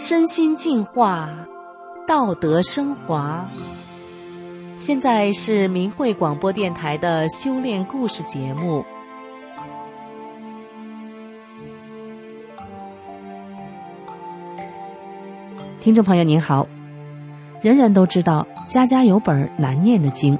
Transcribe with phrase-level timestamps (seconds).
[0.00, 1.28] 身心净化，
[2.10, 3.48] 道德升华。
[4.78, 8.84] 现在是明慧广播电台的修炼故事节目。
[15.80, 16.66] 听众朋友您好，
[17.62, 20.36] 人人都知道家家有本难念的经。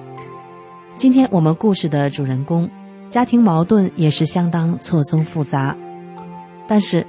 [0.97, 2.69] 今天我们故事的主人公，
[3.09, 5.77] 家庭矛盾也是相当错综复杂，
[6.67, 7.07] 但是。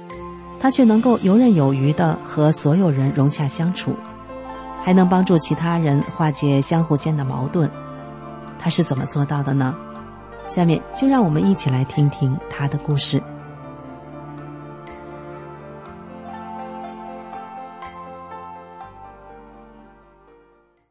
[0.60, 3.96] 他却能够游刃有余的和所有人融洽相处，
[4.82, 7.70] 还能帮助其他人化解相互间的矛盾。
[8.58, 9.74] 他是怎么做到的呢？
[10.46, 13.22] 下面就让我们一起来听听他的故事。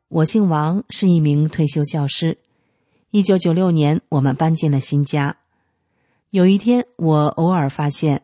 [0.07, 2.37] 我姓王，是一名退休教师。
[3.11, 5.37] 一九九六年，我们搬进了新家。
[6.29, 8.23] 有一天，我偶尔发现。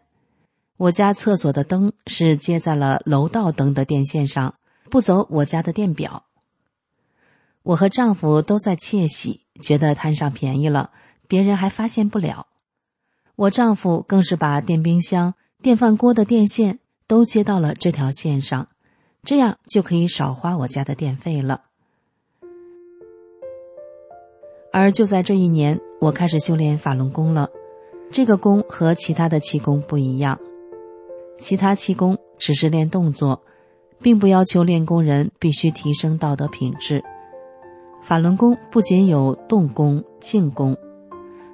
[0.77, 4.53] 我家厕所的灯是接在了楼道灯的电线上，
[4.89, 6.23] 不走我家的电表。
[7.63, 10.91] 我和丈夫都在窃喜，觉得摊上便宜了，
[11.27, 12.47] 别人还发现不了。
[13.35, 18.69] 我丈夫更是把电冰箱、电饭锅的电线都接到了这条线上，
[19.23, 21.63] 这样就可以少花我家的电费了。
[24.71, 27.49] 而就在这一年，我开始修炼法轮功了。
[28.11, 30.39] 这个功和其他的气功不一样。
[31.37, 33.43] 其他气功只是练动作，
[34.01, 37.03] 并不要求练功人必须提升道德品质。
[38.01, 40.77] 法轮功不仅有动功、静功，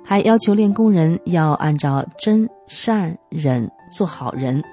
[0.03, 4.63] 还要求练功人要按照真善忍做好人。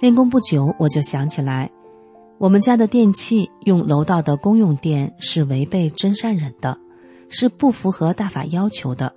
[0.00, 1.70] 练功不久，我就想起来，
[2.38, 6.78] 我们家的电器用楼道的公用电是违背真善忍的，
[7.28, 9.14] 是不符合大法要求的。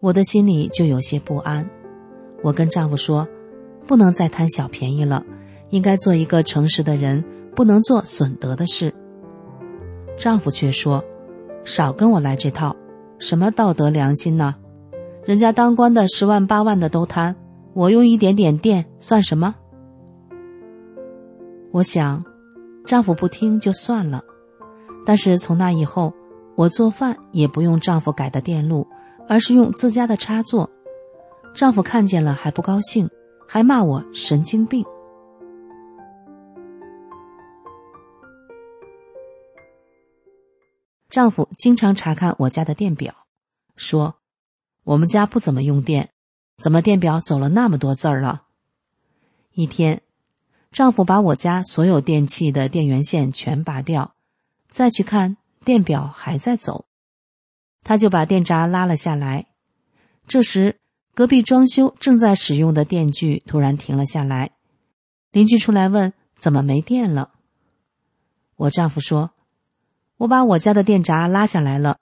[0.00, 1.68] 我的心里就有些不安。
[2.42, 3.28] 我跟丈夫说。
[3.84, 5.24] 不能再贪小便宜了，
[5.72, 7.24] 应该做一个诚实的人，
[7.56, 8.94] 不能做损德的事。
[10.16, 11.02] 丈夫却说
[11.64, 12.76] ：“少跟我来这套，
[13.18, 14.54] 什么道德良心呢？
[15.24, 17.34] 人家当官的十万八万的都贪，
[17.72, 19.56] 我用一点点电算什么？”
[21.72, 22.24] 我想，
[22.84, 24.22] 丈夫不听就算了，
[25.04, 26.12] 但是从那以后，
[26.54, 28.86] 我做饭也不用丈夫改的电路，
[29.28, 30.70] 而是用自家的插座。
[31.54, 33.08] 丈夫看见了还不高兴。
[33.44, 34.82] 还骂我神经病。
[41.12, 43.14] 丈夫经常查看我家的电表，
[43.76, 44.16] 说
[44.82, 46.08] ：“我们家不怎么用电，
[46.56, 48.46] 怎么电表走了那么多字儿了？”
[49.52, 50.00] 一天，
[50.70, 54.14] 丈夫把我家所有电器的电源线全拔掉，
[54.70, 56.86] 再去看电表还在走，
[57.84, 59.48] 他就把电闸拉了下来。
[60.26, 60.78] 这时。
[61.14, 64.52] 隔壁装修正在使用的电锯突然停了下来，
[65.30, 67.34] 邻居出来问：“怎么没电了？”
[68.56, 69.32] 我丈夫说
[70.22, 71.98] ：“我把我家的电闸拉下来了。”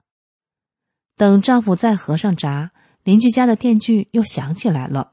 [1.17, 2.73] 等丈夫再合上闸，
[3.03, 5.13] 邻居家的电锯又响起来了。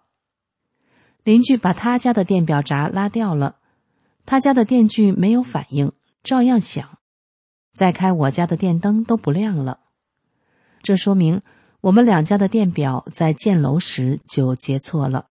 [1.24, 3.58] 邻居把他家的电表闸拉掉了，
[4.26, 5.92] 他家的电锯没有反应，
[6.24, 7.00] 照样响。
[7.74, 9.80] 再开我家的电灯都不亮了，
[10.82, 11.42] 这说明。
[11.82, 15.28] 我们两家的电表在建楼时就接错了，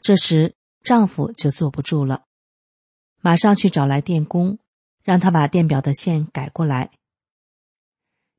[0.00, 2.24] 这时丈夫就坐不住了，
[3.20, 4.58] 马上去找来电工，
[5.04, 6.90] 让他把电表的线改过来。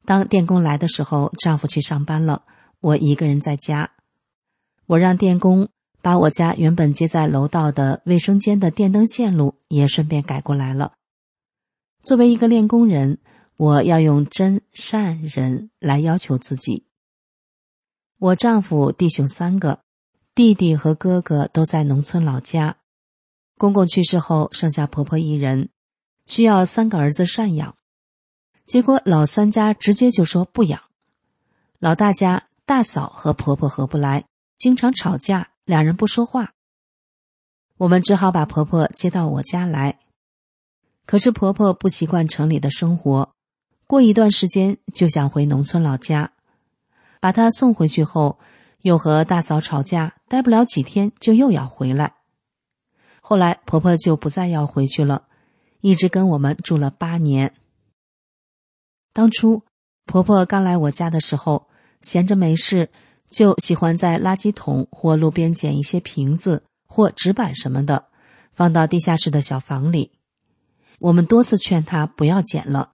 [0.03, 2.43] 当电工来的时候，丈夫去上班了，
[2.81, 3.91] 我一个人在家。
[4.87, 5.69] 我让电工
[6.01, 10.93] 把我家原本接在楼道的卫生间的电灯线路也顺便改过来了。
[12.03, 13.17] 作为一个练功人，
[13.57, 16.85] 我要用真善人来要求自己。
[18.19, 19.79] 我丈夫弟兄三个，
[20.35, 22.77] 弟弟和哥哥都在农村老家。
[23.57, 25.69] 公公去世后，剩下婆婆一人，
[26.25, 27.75] 需要三个儿子赡养。
[28.65, 30.81] 结果老三家直接就说不养。
[31.79, 34.25] 老大家大嫂和婆婆合不来，
[34.57, 36.53] 经常吵架，两人不说话。
[37.77, 39.99] 我们只好把婆婆接到我家来。
[41.05, 43.33] 可是婆婆不习惯城里的生活，
[43.85, 46.31] 过一段时间就想回农村老家。
[47.19, 48.39] 把她送回去后，
[48.81, 52.15] 又和大嫂吵架，待不了几天就又要回来。
[53.21, 55.27] 后来婆婆就不再要回去了，
[55.85, 57.53] 一直跟我们住了八年。
[59.13, 59.61] 当初
[60.05, 61.67] 婆婆刚来我家的时候，
[62.01, 62.89] 闲着没事，
[63.29, 68.07] 就喜欢在垃圾桶或路边捡一些瓶子或纸板什么的，
[68.51, 70.13] 放到地下室的小房里。
[70.97, 72.93] 我们多次劝她不要捡了，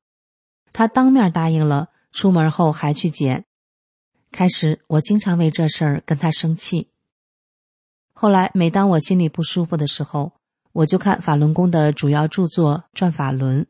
[0.74, 3.46] 她当面答应了，出门后还去捡。
[4.34, 6.90] 开始我经常为这事儿跟她生气。
[8.12, 10.34] 后来每当我心里不舒服的时候，
[10.74, 13.64] 我就看法轮功的主要著作《转法轮》，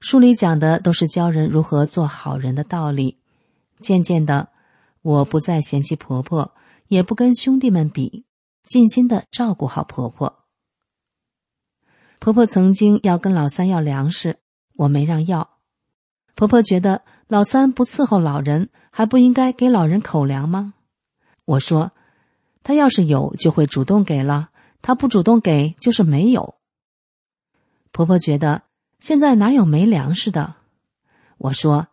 [0.00, 3.18] 书里讲的都是教人如何做好人的道理。
[3.80, 4.48] 渐渐的，
[5.02, 6.54] 我不再嫌弃婆婆，
[6.88, 8.24] 也不跟兄弟们比，
[8.64, 10.44] 尽心的照顾好婆婆。
[12.18, 14.38] 婆婆曾经要跟老三要粮食，
[14.76, 15.50] 我没让要。
[16.34, 20.74] 婆婆觉得老三不伺候老人，还不应该给老人口粮吗？
[21.46, 21.92] 我说，
[22.62, 24.49] 他要是有，就会主动给了；
[24.82, 26.54] 他不主动给，就是没有。
[27.92, 28.62] 婆婆觉得
[28.98, 30.54] 现在哪有没粮食的？
[31.38, 31.88] 我说，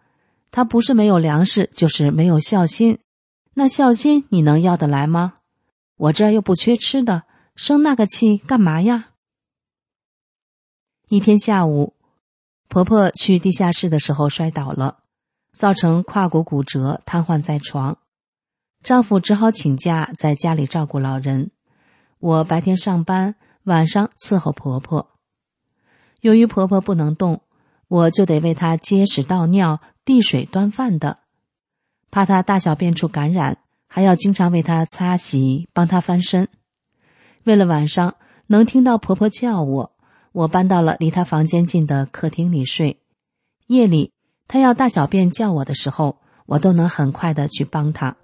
[0.52, 3.00] 他不是没有粮食，就是没有孝心。
[3.54, 5.34] 那孝心你能要得来吗？
[5.96, 7.24] 我这又不缺吃的，
[7.56, 9.10] 生那个气干嘛呀？
[11.10, 11.96] 一天下午，
[12.68, 15.00] 婆婆去地下室的时候摔倒了，
[15.54, 17.98] 造成胯骨骨折，瘫痪在床。
[18.84, 21.50] 丈夫只好请假在家里照顾老人。
[22.20, 25.10] 我白天上班，晚上伺候婆婆。
[26.22, 27.42] 由于婆婆不能动，
[27.88, 31.20] 我就得为她接屎倒尿、递水端饭的，
[32.10, 36.50] 怕她大小便处感染，还要经常为她擦洗、帮她翻身。
[37.44, 38.16] 为了晚上
[38.48, 39.94] 能听到婆婆叫我。
[40.34, 43.00] 我搬到了离她房间近的客厅里睡，
[43.68, 44.12] 夜里
[44.48, 48.18] 她要大小便叫我的时候，我都能很快的去帮她。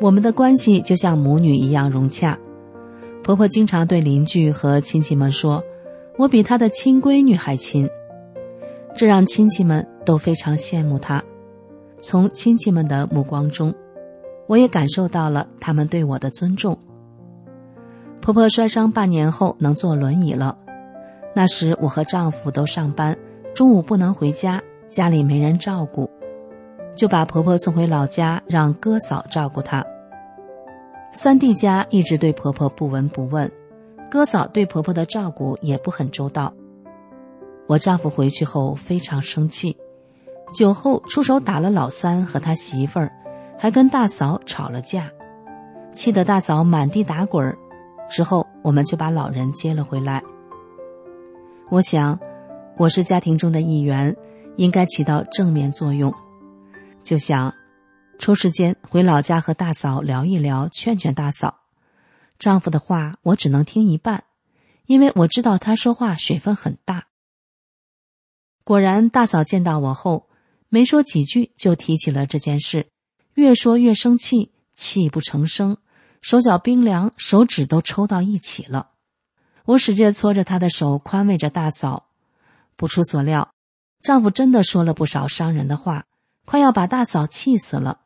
[0.00, 2.38] 我们的关系就像母女一样融洽。
[3.22, 5.62] 婆婆经常对邻居和亲戚们说
[6.18, 7.88] ：“我比她的亲闺女还亲。”
[8.94, 11.24] 这让亲戚们都非常羡慕她。
[12.00, 13.74] 从亲戚们的目光中，
[14.46, 16.78] 我也感受到了他们对我的尊重。
[18.20, 20.58] 婆婆摔伤半年后能坐轮椅了，
[21.34, 23.16] 那时我和丈夫都上班，
[23.54, 26.10] 中午不能回家，家里没人照顾，
[26.94, 29.84] 就把婆婆送回老家，让哥嫂照顾她。
[31.12, 33.50] 三弟家一直对婆婆不闻不问，
[34.10, 36.52] 哥嫂对婆婆的照顾也不很周到。
[37.66, 39.76] 我丈夫回去后非常生气，
[40.52, 43.12] 酒后出手打了老三和他媳妇儿，
[43.58, 45.10] 还跟大嫂吵了架，
[45.92, 47.56] 气得大嫂满地打滚儿。
[48.10, 50.22] 之后，我们就把老人接了回来。
[51.70, 52.18] 我想，
[52.76, 54.14] 我是家庭中的一员，
[54.56, 56.12] 应该起到正面作用。
[57.04, 57.54] 就想
[58.18, 61.60] 抽时间回老家和大嫂聊一聊，劝劝大嫂。
[62.38, 64.24] 丈夫的话我只能听一半，
[64.86, 67.06] 因为我知道他说话水分很大。
[68.64, 70.28] 果然，大嫂见到我后，
[70.70, 72.88] 没说几句就提起了这件事，
[73.34, 75.76] 越说越生气，泣不成声。
[76.22, 78.92] 手脚冰凉，手指都抽到一起了。
[79.66, 82.06] 我使劲搓着她的手，宽慰着大嫂。
[82.76, 83.52] 不出所料，
[84.02, 86.06] 丈夫真的说了不少伤人的话，
[86.44, 88.00] 快要把大嫂气死了。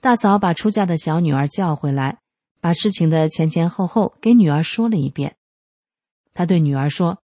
[0.00, 2.18] 大嫂把出嫁的小女儿叫回来，
[2.60, 5.36] 把事情的前前后后给女儿说了一遍。
[6.32, 7.18] 她对女儿说：“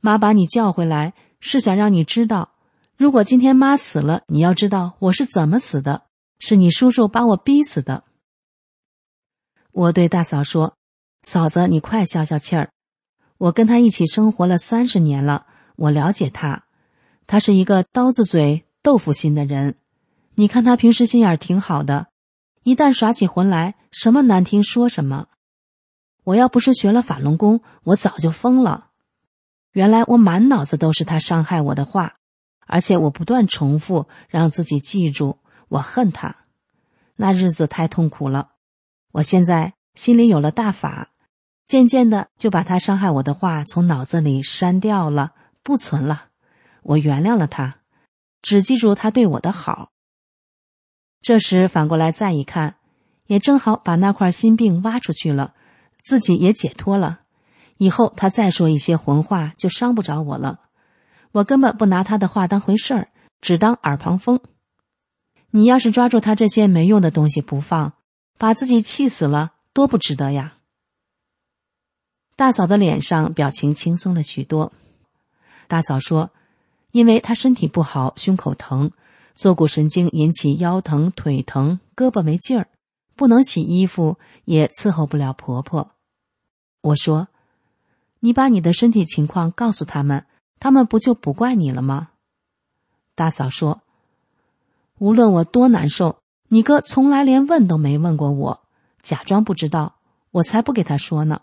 [0.00, 2.52] 妈把你叫回来，是想让你知道，
[2.96, 6.04] 如果今天妈死了，你要知道我是怎么死的，
[6.38, 8.04] 是你叔叔把我逼死的。”
[9.72, 10.74] 我对大嫂说
[11.22, 12.72] ：“嫂子，你快消消气儿。
[13.38, 15.46] 我跟他一起生活了三十年了，
[15.76, 16.64] 我了解他，
[17.26, 19.76] 他是一个刀子嘴豆腐心的人。
[20.34, 22.08] 你看他平时心眼挺好的，
[22.62, 25.26] 一旦耍起浑来，什么难听说什么。
[26.24, 28.88] 我要不是学了法轮功，我早就疯了。
[29.72, 32.14] 原来我满脑子都是他伤害我的话，
[32.66, 36.36] 而且我不断重复，让自己记住我恨他。
[37.16, 38.52] 那日子太痛苦了。”
[39.12, 41.10] 我现在心里有了大法，
[41.66, 46.28] 渐渐的就把他伤害我的话从脑子里删掉了，不存了。
[46.82, 47.79] 我原谅了他，
[48.42, 49.90] 只记住他对我的好。
[51.20, 52.76] 这时反过来再一看，
[53.26, 55.54] 也正好把那块心病挖出去了，
[56.02, 57.20] 自己也解脱了。
[57.76, 60.60] 以后他再说一些混话，就伤不着我了。
[61.32, 63.08] 我根本不拿他的话当回事儿，
[63.40, 64.40] 只当耳旁风。
[65.50, 67.94] 你要是抓住他这些没用的东西不放。
[68.38, 70.54] 把自己气死了，多不值得呀！
[72.36, 74.72] 大嫂的脸上表情轻松了许多。
[75.68, 76.30] 大嫂说
[76.92, 78.90] ：“因为她身体不好，胸口疼，
[79.34, 82.68] 坐骨神经引起腰疼、腿疼，胳膊没劲儿，
[83.14, 85.92] 不能洗衣服，也伺候不了婆婆。”
[86.82, 87.28] 我说
[88.20, 90.26] ：“你把你的身体情况告诉他们，
[90.58, 92.10] 他们不就不怪你了吗？
[93.14, 93.82] 大嫂说
[94.98, 98.62] ：“无论我多难受，你哥从来连问都没问过我，
[99.02, 99.96] 假装不知道，
[100.30, 101.42] 我才不给他说呢。”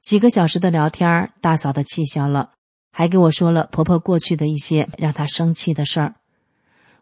[0.00, 2.52] 几个小时的聊天，大嫂的气消了，
[2.92, 6.14] 还给我说了婆婆过去的一些让她生气的事儿。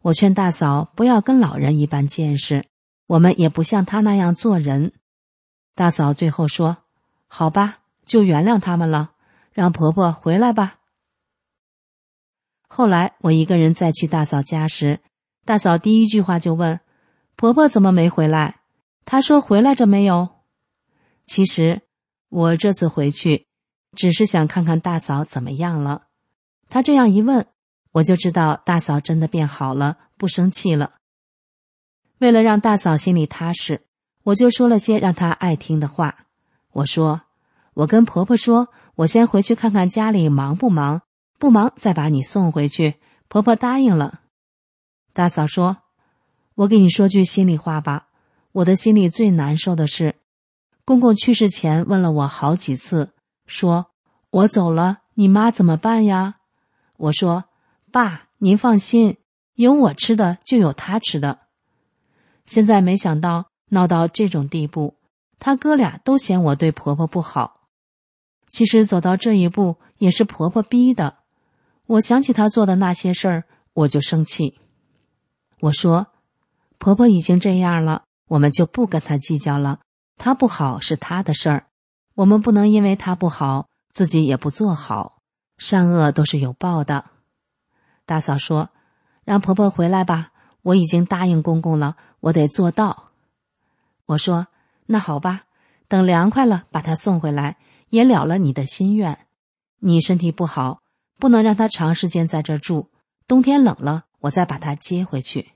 [0.01, 2.65] 我劝大嫂不要跟老人一般见识，
[3.07, 4.93] 我们也不像她那样做人。
[5.75, 6.79] 大嫂最后说
[7.29, 9.11] ：“好吧，就原谅他们了，
[9.53, 10.77] 让婆婆回来吧。”
[12.67, 15.01] 后来我一个人再去大嫂家时，
[15.45, 16.81] 大嫂第一句话就问
[17.37, 18.61] ：“婆婆怎么没回来？”
[19.05, 20.29] 她说：“回来着没有？”
[21.27, 21.83] 其实。
[22.33, 23.49] 我这次回去，
[23.97, 26.05] 只是想看看大嫂怎么样了。
[26.69, 27.47] 他这样一问，
[27.93, 30.93] 我就知道大嫂真的变好了，不生气了。
[32.19, 33.83] 为了让大嫂心里踏实，
[34.25, 36.27] 我就说了些让她爱听的话。
[36.73, 37.23] 我说
[37.75, 41.03] ：“我跟婆婆说，我先回去看看家里忙不忙，
[41.39, 42.97] 不忙再把你送回去。”
[43.29, 44.21] 婆婆答应了。
[45.13, 45.79] 大嫂说
[46.55, 48.09] ：“我给你说句心里话吧，
[48.53, 50.15] 我的心里最难受的是。”
[50.85, 53.13] 公公去世前问了我好几次，
[53.51, 53.91] 说
[54.31, 56.37] ：“我走了，你妈怎么办呀？”
[56.97, 57.47] 我说
[57.91, 59.17] ：“爸，您放心，
[59.55, 61.41] 有我吃的就有他吃的。”
[62.47, 64.95] 现在没想到闹到这种地步，
[65.41, 67.67] 他哥俩都嫌我对婆婆不好。
[68.49, 71.19] 其实走到这一步也是婆婆逼的。
[71.87, 74.61] 我想起她做的那些事儿，我就生气。
[75.59, 76.07] 我说
[76.79, 79.81] ：“婆婆已经这样了，我们就不跟她计较了。”
[80.17, 81.67] 他不好是他的事儿，
[82.15, 85.23] 我们不能因为他不好，自己也不做好。
[85.57, 87.05] 善恶都是有报的。
[88.07, 88.71] 大嫂说
[89.25, 93.11] ：“让婆婆回来吧，我已经答应公公了，我得做到。”
[94.07, 94.49] 我说
[94.87, 95.43] ：“那好吧，
[95.87, 97.59] 等凉快了把她送回来，
[97.91, 99.27] 也了了你的心愿。
[99.79, 100.81] 你身体不好，
[101.19, 102.89] 不能让她长时间在这住，
[103.27, 105.53] 冬天冷了，我再把她接回去。”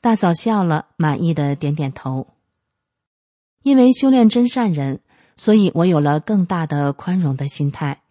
[0.00, 2.31] 大嫂笑了，满意的点点头。
[3.62, 5.00] 因为修炼真善人，
[5.36, 8.02] 所以我有了更大的宽容的心态，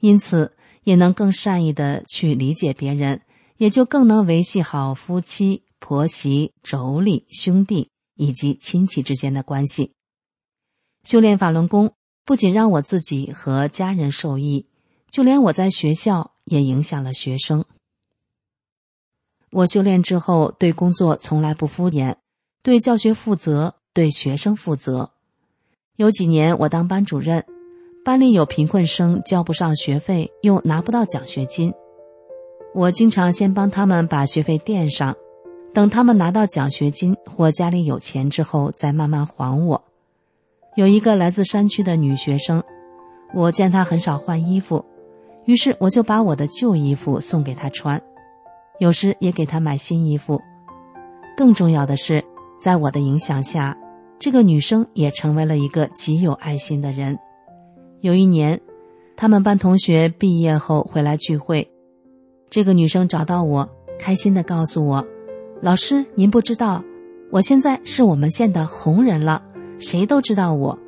[0.00, 3.22] 因此也能更善意的去理解别人，
[3.56, 9.92] 也就更能维系好夫妻、婆媳、妯娌、兄弟以及亲戚之间的关系。
[11.02, 14.66] 修炼法轮功不仅让我自己和家人受益，
[15.10, 17.64] 就连我在学校也影响了学生。
[19.50, 22.16] 我修炼之后，对工作从来不敷衍，
[22.62, 23.79] 对教学负责。
[23.92, 25.10] 对学生负责。
[25.96, 27.44] 有几年我当班主任，
[28.04, 31.74] 班里有贫困生交不上学费，又拿不到奖学金，
[32.74, 35.16] 我经常先帮他们把学费垫上，
[35.74, 39.84] 等他们拿到奖学金或家里有钱之后再慢慢还我。
[40.76, 42.62] 有一个来自山区的女学生，
[43.34, 44.84] 我见她很少换衣服，
[45.44, 48.00] 于是我就把我的旧衣服送给她穿，
[48.78, 50.40] 有时也给她买新衣服。
[51.36, 52.24] 更重要的是。
[52.60, 53.74] 在我的影响下，
[54.20, 57.18] 这个女生也成为了一个极有爱心的人。
[58.02, 58.60] 有一年，
[59.16, 61.70] 他们班同学毕业后回来聚会，
[62.50, 63.66] 这个女生找到我，
[63.98, 65.06] 开心的告诉我
[65.62, 66.84] ：“老师，您不知道，
[67.30, 69.42] 我现在是我们县的红人了，
[69.78, 70.78] 谁都知道我。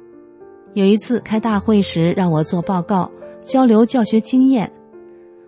[0.74, 3.10] 有一次开大会时，让我做报告，
[3.42, 4.70] 交流教学经验。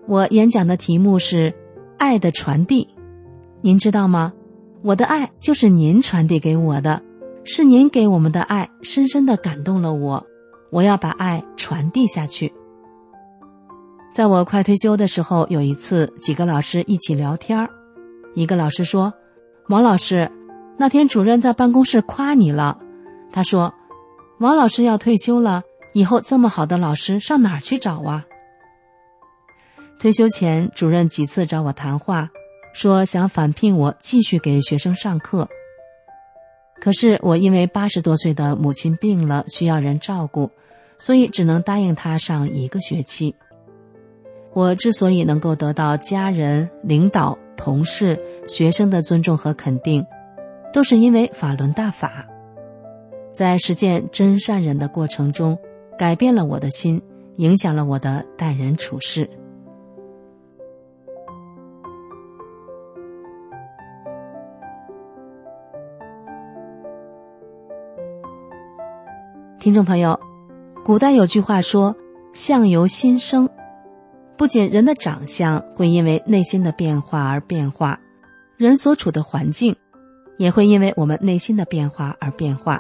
[0.07, 1.53] 我演讲的题目是
[1.99, 2.89] ‘爱的传递’，
[3.61, 4.33] 您知道吗？”
[4.81, 7.03] 我的爱就是您传递给我的，
[7.45, 10.27] 是您给我们的爱深深的感动了我，
[10.71, 12.53] 我要把爱传递下去。
[14.13, 17.69] 在我快退休的时候，有一次几个老师一起聊天
[18.35, 19.13] 一个老师说
[19.69, 20.31] ：“王老师，
[20.79, 22.79] 那天主任在办公室夸你了。
[23.31, 23.75] 他说，
[24.39, 28.25] 王老师要退休了，以后这么好的老师上哪儿去找啊？”
[30.01, 32.31] 退休前，主任几次找我谈话。
[32.73, 35.49] 说想返聘我继续给学生上课，
[36.81, 40.51] 可是我因为八十多岁的母亲病了，需要人照顾，
[40.99, 43.35] 所以只能答应他上一个学期。
[44.53, 50.05] 我之所以能够得到家人、领导、同事、学生的尊重和肯定，
[50.73, 52.27] 都是因为法轮大法，
[53.33, 55.59] 在实践真善人的过程中，
[55.99, 57.03] 改变了我的心，
[57.37, 59.29] 影响了我的待人处事。
[69.65, 70.21] 听众朋友，
[70.85, 71.97] 古代有句话说
[72.35, 73.49] ：“相由心生。”
[74.37, 77.99] 不仅人的长相会因为内心的变化而变化，
[78.59, 79.75] 人所处的环境
[80.37, 82.79] 也会因为我们内心的变化而变化。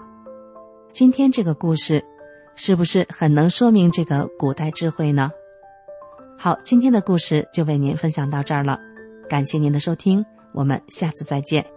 [0.92, 2.04] 今天这个故事，
[2.54, 5.30] 是不是很能说明这个古代智慧呢？
[6.38, 8.78] 好，今天的故事就为您分享到这儿了，
[9.26, 10.22] 感谢您的收听，
[10.52, 11.73] 我们下次再见。